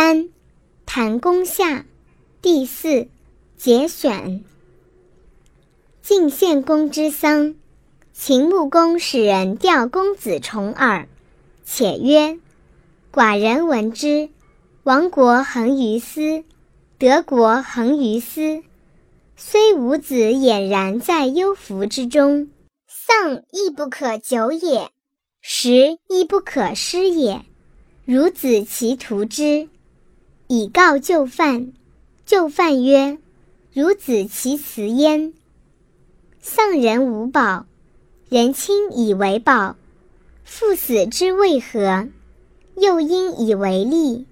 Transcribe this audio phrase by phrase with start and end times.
[0.00, 0.28] 三，
[0.86, 1.84] 谈公下，
[2.40, 3.08] 第四
[3.56, 4.44] 节选。
[6.02, 7.56] 晋献公之丧，
[8.12, 11.08] 秦穆公使人吊公子重耳，
[11.64, 12.38] 且曰
[13.12, 14.28] ：“寡人闻之，
[14.84, 16.44] 亡国恒于斯，
[16.96, 18.62] 德国恒于斯。
[19.34, 22.48] 虽无子，俨然在忧福之中。
[22.86, 24.92] 丧亦不可久也，
[25.40, 27.44] 食亦不可失也。
[28.06, 29.68] 孺子其徒之。”
[30.50, 31.74] 以告就犯，
[32.24, 33.18] 就犯曰
[33.74, 35.34] ：“孺子其辞焉。
[36.40, 37.66] 丧人无宝，
[38.30, 39.76] 人亲以为宝。
[40.44, 42.08] 父死之为何？
[42.76, 44.24] 又因以为利，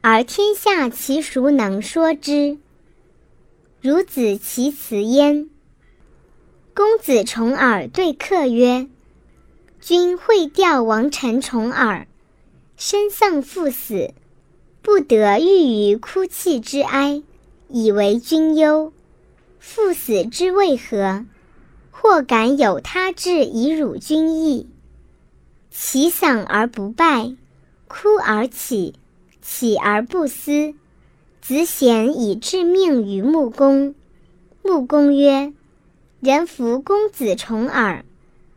[0.00, 2.58] 而天下其孰能说之？
[3.80, 5.48] 孺子其辞焉。”
[6.74, 8.88] 公子重耳对客曰
[9.80, 12.08] ：“君会吊王臣重耳，
[12.76, 14.12] 身丧父死。”
[14.92, 17.22] 不得欲于哭泣之哀，
[17.68, 18.92] 以为君忧。
[19.60, 21.24] 父死之为何？
[21.92, 24.68] 或敢有他志以辱君意？
[25.70, 27.36] 其丧而不败，
[27.86, 28.94] 哭而起，
[29.40, 30.74] 起而不思。
[31.40, 33.94] 子显以致命于穆公。
[34.64, 35.52] 穆公曰
[36.18, 38.04] ：“人夫公子重耳，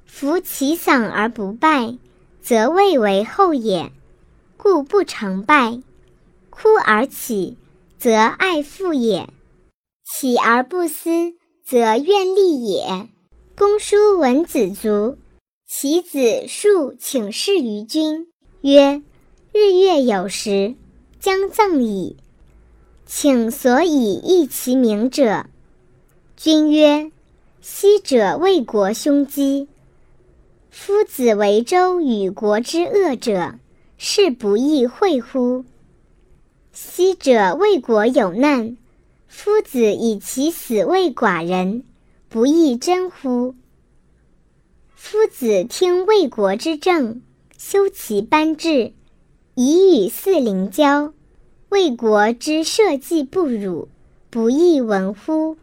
[0.08, 1.96] 夫其丧而不败，
[2.42, 3.92] 则未为后也，
[4.58, 5.80] 故不成败。”
[6.56, 7.58] 哭而起，
[7.98, 9.28] 则爱父也；
[10.06, 11.34] 起而不思，
[11.66, 13.10] 则怨利也。
[13.58, 15.18] 公叔闻子卒，
[15.68, 18.28] 其子数请示于君，
[18.62, 19.02] 曰
[19.52, 20.76] ：“日月有时，
[21.20, 22.18] 将葬矣，
[23.08, 25.48] 请所以益其名者。”
[26.38, 27.12] 君曰
[27.62, 29.68] ：“昔者为国凶饥，
[30.70, 33.56] 夫子为周与国之恶者，
[33.98, 35.66] 是不亦会乎？”
[36.76, 38.78] 昔者为国有难，
[39.28, 41.84] 夫子以其死为寡人，
[42.30, 43.54] 不亦真乎？
[44.96, 47.22] 夫子听魏国之政，
[47.60, 48.94] 修其班制，
[49.54, 51.14] 以与四邻交，
[51.70, 53.88] 魏国之社稷不辱，
[54.32, 55.58] 不亦闻乎？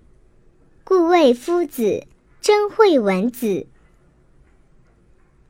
[0.84, 2.06] 故谓夫子
[2.40, 3.66] 真惠文子。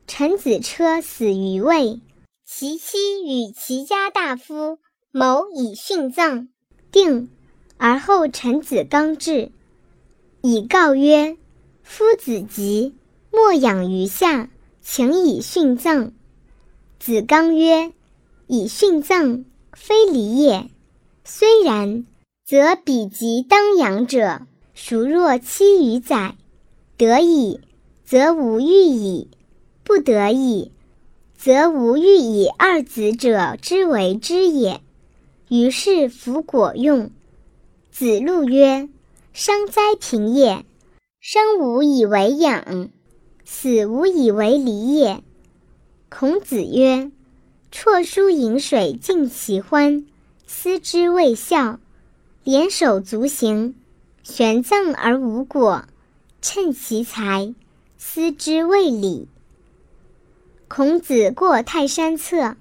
[0.07, 2.01] 臣子车死于魏，
[2.43, 4.79] 其妻与其家大夫。
[5.13, 6.47] 谋以殉葬，
[6.89, 7.29] 定，
[7.75, 9.51] 而后臣子刚至，
[10.41, 11.35] 以告曰
[11.83, 12.95] ：“夫子疾，
[13.29, 14.49] 莫养于下，
[14.79, 16.13] 请以殉葬。”
[16.97, 17.91] 子刚曰
[18.47, 20.69] ：“以殉葬，非礼也。
[21.25, 22.05] 虽然，
[22.45, 26.37] 则彼及当养者，孰若期于宰？
[26.95, 27.59] 得矣，
[28.05, 29.27] 则无欲矣；
[29.83, 30.71] 不得矣，
[31.35, 34.79] 则无欲以二子者之为之也。”
[35.53, 37.11] 于是服果用。
[37.91, 38.87] 子路曰
[39.35, 40.65] ：“伤哉平也！
[41.19, 42.89] 生无以为养，
[43.43, 45.21] 死无以为礼也。”
[46.07, 47.11] 孔子曰
[47.69, 50.05] ：“辍书饮水，尽其欢，
[50.47, 51.79] 思之未孝；
[52.45, 53.75] 廉手足行，
[54.23, 55.83] 玄葬而无果，
[56.41, 57.53] 趁其才，
[57.97, 59.27] 思之未礼。”
[60.69, 62.55] 孔子过泰山侧。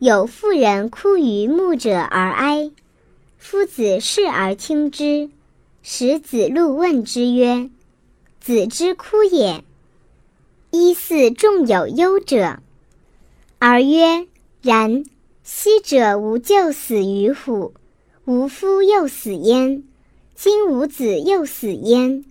[0.00, 2.70] 有妇人哭于墓者而哀，
[3.36, 5.28] 夫子视而听之。
[5.82, 7.68] 使子路问之曰
[8.40, 9.64] ：“子之哭也，
[10.70, 12.60] 依似众有忧者。”
[13.58, 14.28] 而曰
[14.62, 15.04] ：“然。
[15.42, 17.72] 昔者无舅死于虎，
[18.24, 19.82] 无夫又死焉；
[20.34, 22.24] 今无子又死焉。”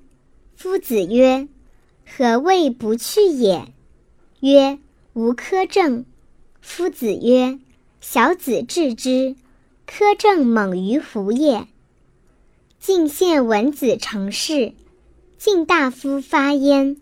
[0.56, 1.50] 夫子曰
[2.06, 3.74] ：“何谓不去也？”
[4.40, 4.80] 曰
[5.14, 6.06] ：“无苛政。”
[6.70, 7.60] 夫子曰
[8.02, 9.36] ：“小子治之，
[9.88, 11.66] 苛政猛于虎也。”
[12.78, 14.74] 晋献文子成事，
[15.38, 16.98] 晋大夫发焉。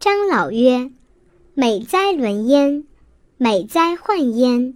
[0.00, 0.90] 张老曰
[1.52, 2.84] ：“美哉伦焉！
[3.36, 4.74] 美哉患焉！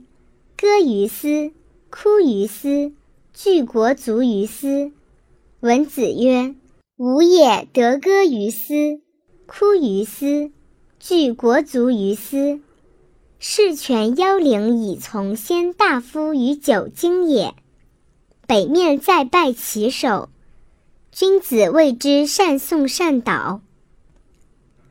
[0.59, 1.51] 歌于斯，
[1.89, 2.93] 哭于斯，
[3.33, 4.93] 具国足于斯。”
[5.61, 6.55] 文子曰
[6.97, 9.01] ：“吾也得歌于斯，
[9.47, 10.53] 哭于斯，
[11.01, 12.61] 具国足于斯。”
[13.41, 17.55] 事权邀灵以从先大夫于九经也，
[18.49, 20.29] 北面再拜其首。
[21.13, 23.61] 君子谓之善颂善导。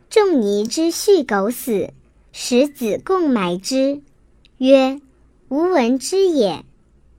[0.09, 1.89] 仲尼之续狗死，
[2.31, 4.01] 使子贡埋之，
[4.59, 5.01] 曰
[5.49, 6.63] ：“吾闻之也，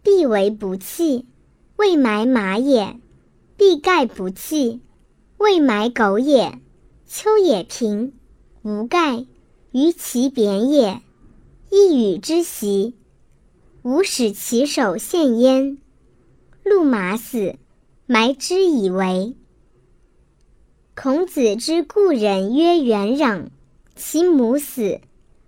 [0.02, 1.26] 必为不弃；
[1.76, 2.98] 未埋马也，
[3.58, 4.80] 必盖不弃；
[5.36, 6.58] 未埋狗也，
[7.06, 8.14] 丘也平，
[8.62, 9.26] 无盖，
[9.72, 11.02] 于其扁也。”
[11.70, 12.94] 一语之习，
[13.82, 15.76] 吾使其手献焉。
[16.64, 17.56] 路马死，
[18.06, 19.36] 埋之以为。
[20.94, 23.48] 孔子之故人曰元壤，
[23.94, 25.00] 其母死，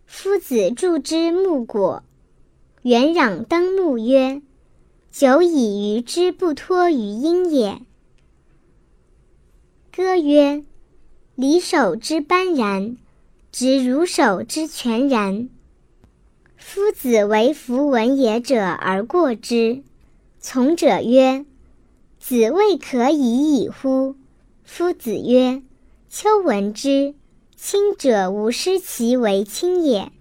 [0.05, 2.03] 夫子助之木果。
[2.83, 4.43] 元壤登木曰
[5.11, 7.81] ：“久以鱼之不脱于阴也。”
[9.91, 10.65] 歌曰
[11.35, 12.99] ：“离手之斑然，
[13.51, 15.49] 执如手之全然。
[16.63, 19.83] 夫子为弗闻也者而过之。”
[20.39, 21.45] 从者曰
[22.21, 24.15] ：“子未可以已乎？”
[24.63, 25.63] 夫子曰
[26.09, 27.15] ：“丘闻之，
[27.57, 30.13] 亲者无失其为亲也，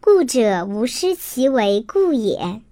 [0.00, 2.62] 故者无失其为故也。”